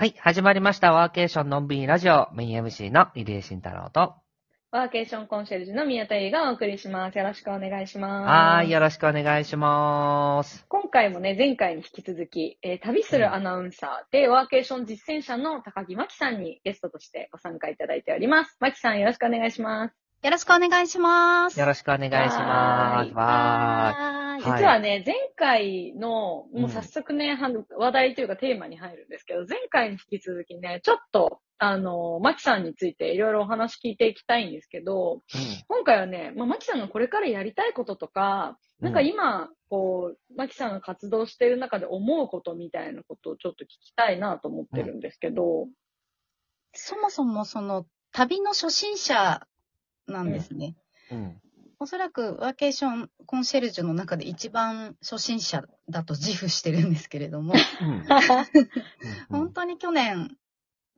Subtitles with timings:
[0.00, 0.94] はい、始まりました。
[0.94, 4.14] ワーケーションのんびりラジオ、メイン MC の入江慎太郎と。
[4.70, 7.18] ワーケーションコンシェルジュの宮田優がお送りします。
[7.18, 8.26] よろしくお願いします。
[8.26, 10.64] はーい、よろしくお願いします。
[10.70, 18.56] 今回もね、前回に引き続き、えー旅するアナウンサーで、ワーケーション実践者の高木真希さんにゲストとしてご参加いただいております。
[18.58, 19.92] 真希さんよろしくお願いします。
[20.24, 21.60] よろしくお願いします。
[21.60, 23.14] よろしくお願いします。
[23.14, 24.19] わはーい。
[24.40, 24.58] はい。
[24.58, 26.62] 実はね、前回の、うん。
[26.62, 45.68] もう早速ね、は話題というかテーマに入るんですけど、前回に引き続きね、ちょっと、あの、マキさんについていろいろお話聞いていきたいんですけど、ー今回はね、まあ、マキさんがこれからやりたいこととか、なんか今、こう、マキさんが活動している中で思うことみたいなことをちょっと聞きたいなと思ってるんですけど、
[46.72, 49.46] そもそもその旅の初心者
[50.06, 50.76] なんですね。
[51.10, 51.40] うん。
[51.82, 58.04] おそらくワーケーションコンシェルジュの中で一番初心者だと自負してるんですけれども、うん。
[59.30, 60.36] 本当に去年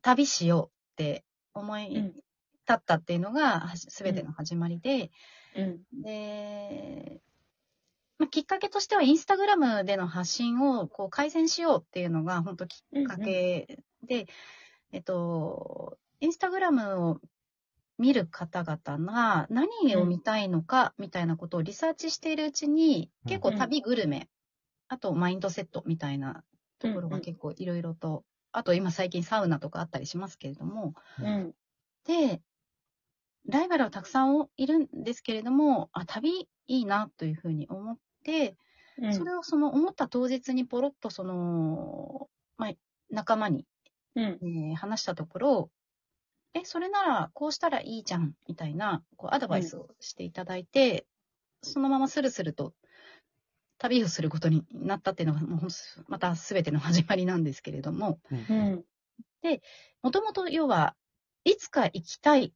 [0.03, 1.25] 旅しようって
[1.55, 2.13] 思い立
[2.73, 5.13] ったっていうのがすべての始まりで、
[5.55, 6.03] うん。
[6.03, 7.21] で、
[8.19, 14.27] まあ、きっかけとしてはインスタグラムでの発信をこう改善しようっていうのが本当きっかけで、
[14.91, 17.21] えっと、インスタグラムを
[18.03, 24.29] 見る方々が何を見たいのかみたいなことをリサーチしているうちに、うん結構旅グルメ、
[24.89, 26.43] あとマインドセットみたいな
[26.81, 31.55] ところが結構いろいろと、あと今最近サウナとかあったりしますけれども、うん。
[32.05, 32.43] で、
[33.47, 38.57] ライバルはたくさんいるんですけれども、あ、旅いいなというふうに思って、
[38.99, 39.13] うん。
[39.13, 42.73] それをその思った当日にポロッとその、まあ、
[43.11, 43.67] 仲間に、
[44.17, 44.25] うん。
[44.25, 45.71] えー話したところ、
[46.55, 51.07] え、それならこうしたらいいじゃん、みたいな、こうアドバイスをしていただいて、
[51.63, 52.75] そのままスルスルと
[53.79, 55.71] 旅をすることになったっていうのが、もう
[56.09, 58.85] また全ての始まりなんですけれども、うん。
[60.03, 60.97] もともと要は、
[61.45, 62.53] いつか行きたいっ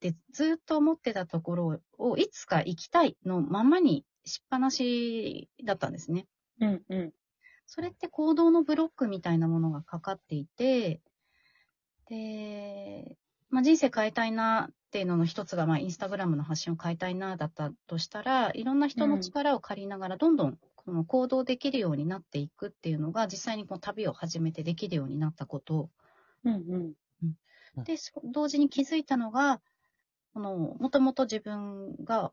[0.00, 6.26] てずっと思ってたところを、いつか行きたいのままにしっぱなしだったんですね。
[6.60, 6.82] うん。
[6.88, 7.12] うん。
[7.66, 11.02] それって行動のブロックみたいなものがかかっていて、
[12.08, 13.16] で、
[13.52, 25.90] まあ、人生変えたいなっていうのの一つが、まあ、インスタグラムの発信を変えたいなだったとしたら、いろんな人の力を借りながら、どんどんこの行動できるようになっていくっていうのが、実際にこの旅を始めてできるようになったこと。
[27.22, 27.34] うん。
[27.84, 29.62] で、そ同時に気づいたのが、
[30.34, 32.32] この、もともと自分が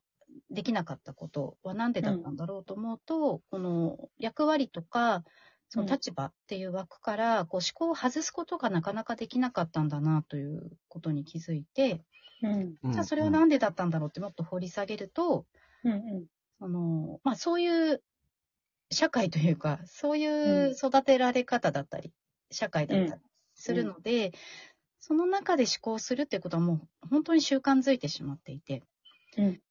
[0.51, 5.23] できなかったことは何でだったんだろうと思うと、この役割とか、
[5.69, 12.03] その立場っていう枠から、こう思考を外すことがなかなかできなかったんだなということに気づいて、
[12.41, 12.75] うん。
[12.83, 12.91] うん。
[12.91, 15.45] じゃあそれは何でだったんだろうってもっと掘り下げると、
[15.83, 16.27] うん。
[16.59, 18.03] その、まあそういう
[18.91, 20.71] 社会というか、そういうん。
[20.71, 22.13] う育てられ方だったり、
[22.51, 23.21] 社会だったり
[23.55, 24.31] するので、
[24.99, 28.83] その中で思考するっていうことはもう本当に習慣づいてしまっていて、
[29.37, 29.61] うん。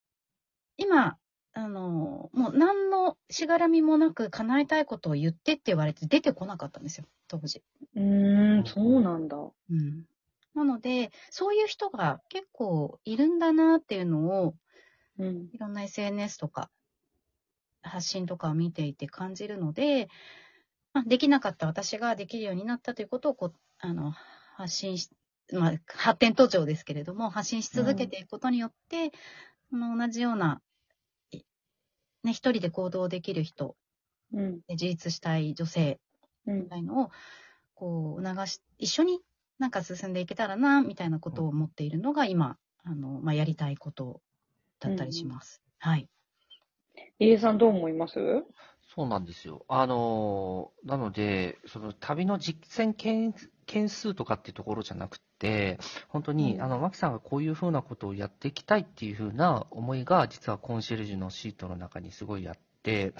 [0.79, 1.19] 今、
[1.59, 7.65] あの、もう何のしがらみもなく叶えたいことを言ってって言われて出てこなかったんですよ、当時。
[7.97, 8.65] うん。
[8.65, 9.37] そうなんだ。
[9.37, 10.05] うん。
[10.55, 14.55] なので、そういう人が結構いるんだなっていうのを、
[15.19, 15.49] うん。
[15.53, 16.71] いろんな SNS とか、
[17.83, 20.09] 発信とかを見ていて感じるので、
[20.93, 24.13] まあ、できなかった私ができるようになったということをこう、あの、
[24.57, 25.11] 発信し、
[25.53, 29.11] まあ、発展途上ですけれども、発信し続けていくことによって、
[29.71, 30.68] その同じような、い
[32.25, 33.77] ね、一人で行動できる人、
[34.33, 34.61] うん。
[34.61, 36.01] で自立したい女性
[36.47, 36.69] うんみ。
[36.69, 37.11] たいのを、
[37.75, 39.21] こう、促し、一緒に
[39.59, 44.21] なんか進んでいけたらな、みたいなことを思っているのが今、あの、まあ、やりたいこと
[44.81, 45.63] だったりします。
[45.79, 46.09] はい。
[47.19, 48.15] 入江さんどう思います？
[48.95, 49.65] そうなんですよ。
[49.69, 53.35] あのーなので、その旅の実践件
[53.69, 56.63] 件数とかっていうところじゃなくて、本当に、うん。
[56.63, 62.55] あの、マキさんがこういうふうなことをやっていきたいっていうふうな思いが、実はコンシェルジュのシートの中にすごいあっ
[62.89, 63.15] て、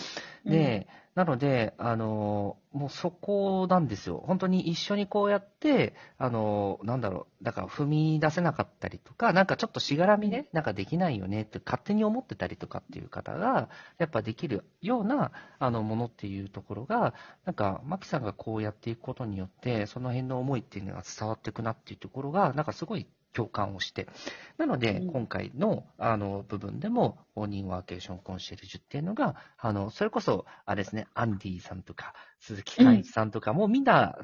[0.45, 0.87] で、
[1.19, 4.23] なので、あの、もうそこなんですよ。
[4.25, 13.69] 本当に一緒にこうやって、あの、なんだろう、だから踏み出せなかったりとか、なんかちょっとしがらみね、なんかできないよねって勝手に思ってたりとかっていう方が、
[13.99, 24.09] やっぱできるような、あの、ものっていうところが、なんか、マキさんがこうやっていくことによって、その辺の思いっていうのが伝わっていくなっていうところが、なんかすごい共感をして。
[24.57, 34.19] なので、うん今回の、あの、部分でも、オーニンワーケーションコンシェルジュっていうのが、あの、それこそ、あれですね、アンディさんとか、鈴木寛一さんとかも、みんな、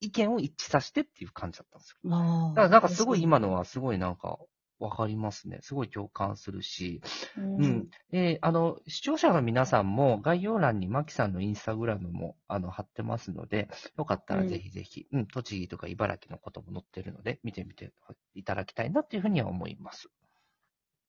[0.00, 2.14] 意見を一致させてっていう感じだったんですよ。
[2.14, 4.38] あだから、なんかすごい今のは、すごいなんか、
[4.78, 5.58] わかりますね。
[5.62, 7.00] すごい共感するし。
[7.36, 7.90] ううんん。
[8.10, 17.92] で、あの、視聴者の皆さんも概要欄にマキさんのインスタグラムも、あの、貼ってますので、よかったらぜひぜひ、うん、栃木とか茨城のことも載ってるので、見てみて
[18.34, 20.08] いただきたいなっていうふうには思います。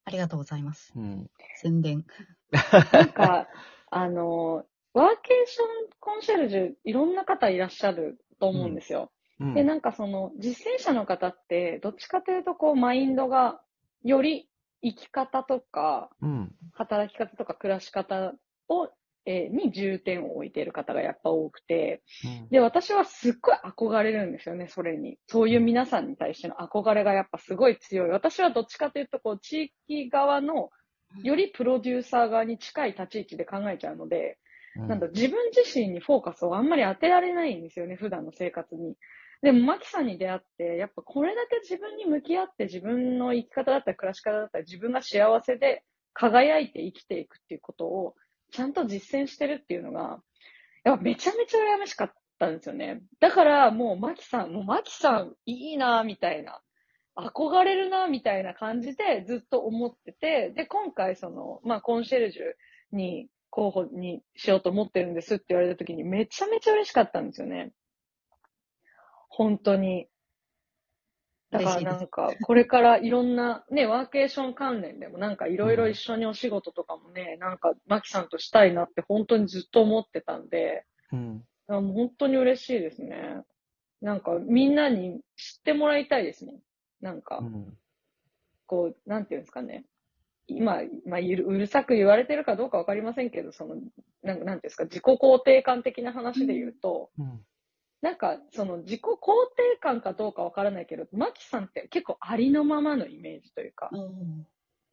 [0.06, 0.92] ありがとうございます。
[0.96, 1.30] うん。
[1.58, 2.06] 宣伝。
[2.92, 3.48] なんか、
[3.92, 9.12] あの、ワーケーションコンシェルジュ、いろんな方いらっしゃると思うんですよ。
[9.40, 9.54] うん。
[9.54, 13.62] で、なんかその、実践者の方って、どっちかというと、こう、マインドが、
[14.04, 14.50] より
[14.82, 16.52] 生き方とか、うん。
[16.74, 18.34] 働き方とか暮らし方
[18.68, 18.90] を、
[19.26, 25.18] えーに重点を置いている方がやっぱ多くて、うんで、私はすっごい憧れるんですよね、それに。
[25.28, 28.10] そういう皆さんに対しての憧れがやっぱすごい強い。
[28.10, 30.70] 私はどっちかというと、こう、地域側の、
[31.24, 34.38] よりプロデューサー側に近い立ち位置で考えちゃうので、
[34.76, 38.96] なんだ、自分自身にフォーカスをあんまり当てられないんですよね、普段の生活に。
[39.42, 45.84] でも、マキさんに出会って、やっぱこれだけ自分に向き合って、自分の生き方だったり、暮らし方だったり、自分が幸せで
[46.14, 48.16] 輝いて生きていくっていうことを、
[48.52, 50.22] ちゃんと実践してるっていうのが、
[50.84, 53.02] やっぱめちゃめちゃ羨ましかったんですよね。
[53.22, 56.62] だから、もうマキさん、もうマキさんいいな、みたいな。
[57.16, 62.44] 憧れるな、みたいな感じでずっと思ってて、で、今回その、まあ、コンシェルジュ
[62.96, 67.72] に候補にしようと思ってるんですって言われた時にめちゃめちゃ嬉しかったんですよね。
[69.30, 70.08] 本当に。
[71.52, 81.44] だからなんか、これからいろんなね、ワーケーション関連でもなんかいろいろ一緒にお仕事とかもね、なんかマキさんとしたいなって本当にずっと思ってたんで、うん。
[81.68, 83.42] あもう本当に嬉しいですね。
[84.02, 86.60] なんかみんなに知ってもらいたいですね。
[87.02, 87.78] なんかう、ん。
[88.68, 89.86] こう、なんていうんですかね。
[90.48, 93.76] 今、まあ、ゆるうるさく言われてるかどうかわかりませんけど、その、
[94.24, 97.46] なんなんていうんですか、自己肯定感的な話で言うと、うん。
[98.02, 99.08] なんか、その自己肯
[99.58, 104.48] 定感かどうかわからないけど、マキさんって結構ありのままのイメージというか、うん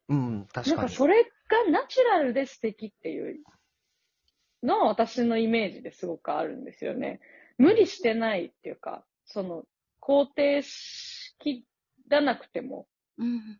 [0.09, 0.47] うん。
[0.51, 0.77] 確かに。
[0.77, 1.29] なんかそれが
[1.71, 3.43] ナチュラルで素敵っていう
[4.61, 7.21] のは私のイメージですごくあるんですよね。
[7.57, 9.63] 無理してないっていうか、その、
[10.01, 11.65] 肯定しき
[12.09, 12.87] らなくても、
[13.17, 13.59] うん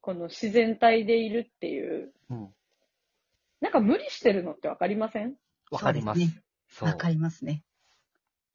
[0.00, 2.54] この自然体でいるっていう、うん。
[3.60, 5.34] なんか無理してるのってわかりません？
[5.72, 6.20] わかります。
[6.20, 6.32] そうで
[6.68, 7.64] すねかりますね。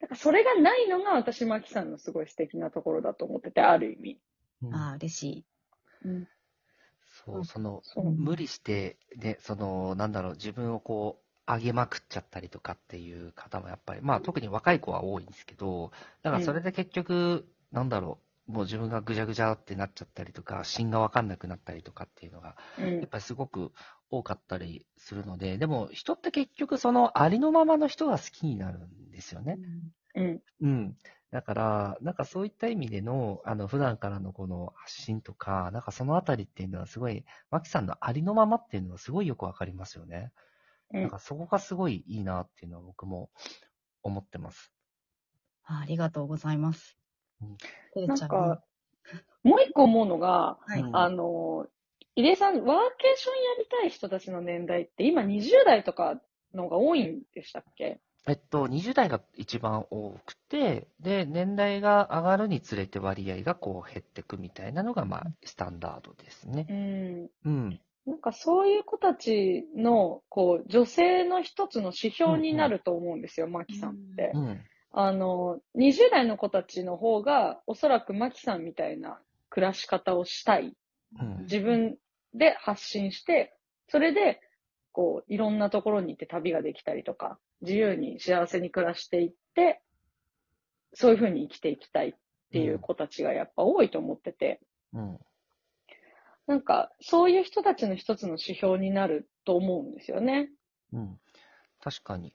[0.02, 4.18] だからそれがないのが私、マキさんのすごい素敵なところだと思ってて、ある意味。
[4.62, 5.44] うんああ、嬉しい。
[6.04, 6.28] うん。
[7.24, 8.10] そう、その、そう。
[8.10, 18.18] 無理して、ね、その、なんだろう、自分をこう、上げまくっちゃったりとかっていう方もやっぱり、まあ特に若い子は多いんですけど、だからそれで結局、なんだろ
[18.48, 23.72] う、もう自分がぐじゃぐじゃってなっちゃったりとか、芯がわかんなくなったりとかっていうのが、うんやっぱりすごく
[24.12, 29.58] 多かったりするので、でも人って結局そのありのままの人が好きになるんですよね。
[30.14, 30.42] うん。
[30.60, 30.96] うん。
[31.30, 40.30] だから、なんかそういった意味での、あの、普段からのこの発信とか、なんかそのあたりっていうのはすごい、マキさんのありのままっていうのはすごいよくわかりますよね。
[40.92, 43.30] うんなんかそこがすごいいいなっていうのは僕も
[44.02, 44.74] 思ってます。
[45.64, 46.98] あありがとうございます
[47.40, 48.06] うん。
[48.06, 48.62] なんか、
[49.42, 51.66] もう一個思うのが、はいうんあの、
[52.14, 56.20] 入江さん、ワーケーションやりたい人たちの年代って今20代とか
[56.54, 58.00] のが多いんでしたっけ？
[58.28, 66.66] えっと、20代が一番多くて、で、年代が上がるにつれて割合がこう減ってくみたいなのが、まあ、スタンダードですね。
[66.68, 67.30] うん。
[67.44, 67.80] うん。
[68.06, 74.30] なんかそういう子たちの、こう、女性の一つの指標になると思うんですよ、マキさんって。
[74.34, 74.60] うん。
[74.92, 80.76] あの、20代の子たちの方が、おそらくマキさんみたいな暮らし方をしたい。
[81.20, 81.38] うん。
[81.42, 81.96] 自分
[82.34, 83.56] で発信して、
[83.88, 84.40] それで、
[84.92, 89.82] こう、いろんなところに行って旅ができたりとか、自由に幸せに暮らしていって、
[90.94, 92.14] そういうふうに生きていきたいっ
[92.52, 94.60] ていう子たちがやっぱ多いと思ってて、
[94.92, 95.18] うん。
[96.46, 100.50] なんか、そういう人たちの一つの指標になると思うんですよね。
[100.92, 101.20] うん。
[101.80, 102.34] 確かに。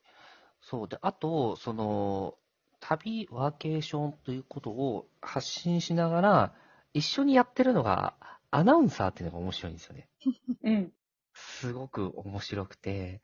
[0.61, 2.35] そうで、あと、その、
[2.79, 6.53] 旅、ワーケーションということを発信しながら、
[6.93, 8.15] 一緒にやってるのが、
[8.51, 10.09] アナウンサーっていうのが面白いんですよね。
[10.63, 10.93] う ん。
[11.33, 13.21] すごく面白くて、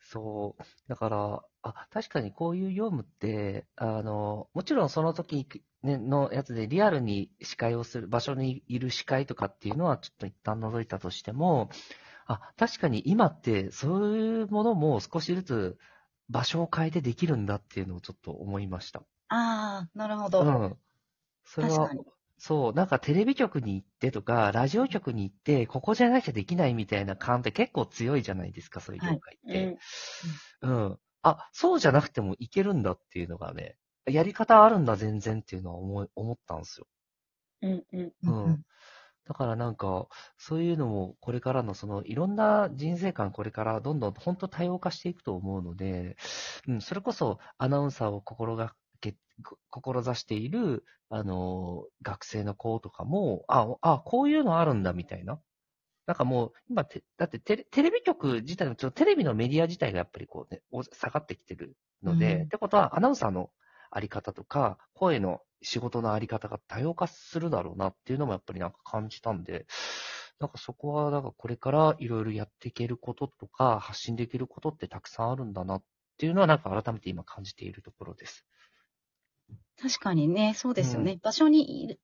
[0.00, 5.46] そう、だから、あ、確かにこういう業務って、あの、もちろんその時、
[5.82, 11.70] ね、のやつでリアルに司会をする、場所にいる司会とかっていうのはちょっと一旦除いたとしても、
[12.26, 15.78] あ、確かに今ってそういうものも少しずつ
[16.28, 19.02] 場所を変えてできるんだっていうのをちょっと思いました。
[19.28, 20.42] ああ、なるほど。
[20.42, 20.76] うん。
[21.44, 21.90] それは
[22.40, 29.76] そう、なんかテレビ局に行ってとか、ラジオ局に行って、ここじゃなきゃできないみたいな感って結構強いじゃないですか、そういう業界っうて。
[30.68, 30.70] ん。
[30.70, 30.98] うん。
[31.22, 36.86] あ、そうじゃなくてもいけるんだっていうのがね、やり方あるんだ全然っていうのは思い思ったんですよ。
[37.62, 37.84] うん。
[37.92, 38.00] うん。
[38.02, 38.62] うんうんうん
[39.26, 46.16] だからなんか、そういうのもこれからのそのいろんな人生観これからどんどん本当多様化していくと思うので、
[46.66, 48.74] うん、それこそアナウンサーを心がけ、
[49.70, 55.40] 志している、あの、学生の子とかも、あ、あ、こういうのあるんだみたいな。
[56.06, 63.50] なんかもう、今て、だってテレテレビ局自体の、ちょっとテレビのメディア自体がやっぱりこうね、お下がってきてるので、うんってことはアナウンサーの
[63.90, 69.66] あり方とか、声の仕事のあり方が多様化するだろうなっていうのもやっぱりなんか感じたんで、
[70.40, 75.82] なんかそこは、なんかこれからいろいろやっていけることとか、発信できることってたくさんあるんだなっ
[76.16, 78.46] ていうのはなんか改めて今感じているところです。
[79.82, 81.18] 確かにね、そうですよね。
[81.22, 82.00] 場所にいる、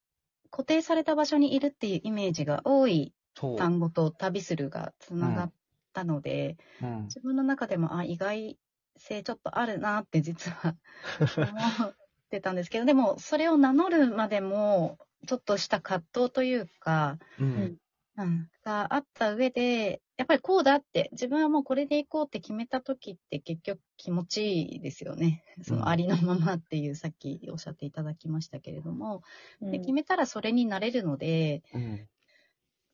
[0.50, 3.56] 固定された場所にいるっていうイメージが多いそう。
[3.56, 5.52] 単語と旅するがつながっ
[5.92, 7.04] たので、うん。
[7.04, 8.58] 自分の中でも、あ、意外
[8.96, 10.74] 性ちょっとあるなって実は
[11.36, 11.94] 思っ
[12.30, 17.76] てたんですけど、でもそれを名乗るまでも、ちょっとした葛藤というか、うん。
[18.18, 25.44] うん、があった上で、やっぱりこうだって、自分はもうこれでいこうって決めた時って結局気持ちいいですよね。
[25.62, 29.22] そのありのままっていう、さっきおっしゃっていただきましたけれども、
[29.60, 32.08] で決めたらそれになれるので、うん。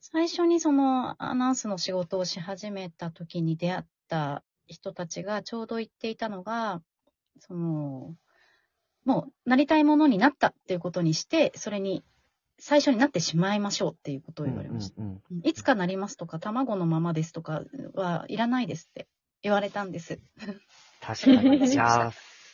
[0.01, 6.81] 最初にそのアナウンスの仕事をし始めた時に出会った人たちがちょうど言っていたのが、
[7.39, 8.13] その、
[9.05, 12.03] もうなりたいものになったっていうことにして、それに
[12.65, 15.01] 最初になってしまいましょうっていうことを言われました。
[15.01, 19.09] うんうんいつかなりますとか、卵のままですとかはいらないですって
[19.41, 20.21] 言われたんです。
[21.01, 21.59] 確かに。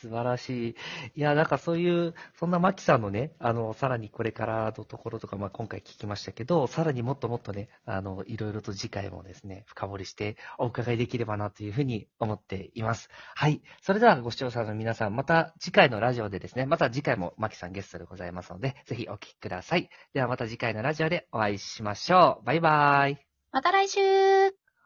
[0.00, 0.74] 素晴らしい。
[1.16, 13.10] いや、なんかそういう、そんなマキさんのね、あの、さらにこれからのところとか、まあ今回聞きましたけど、さらにもっともっとね、あの、いろいろと次回もですね、深掘りしてお伺いできればなというふうに思っています。
[13.34, 13.62] はい。
[13.82, 19.90] それではご視聴者の皆さん、また次回のラジオでですね、また次回もマキさんゲストでございますので、ぜひお聞きください。
[20.14, 22.46] ではまた次回のラジオでお会いしましょう。
[22.46, 23.18] バイバイ。
[23.52, 24.00] また来週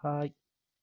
[0.02, 0.43] はい。